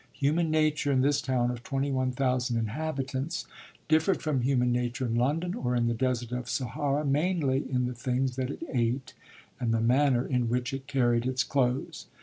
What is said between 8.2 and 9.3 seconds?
that it ate